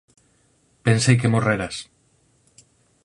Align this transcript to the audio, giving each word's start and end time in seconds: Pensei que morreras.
Pensei 0.85 1.15
que 1.21 1.31
morreras. 1.35 1.75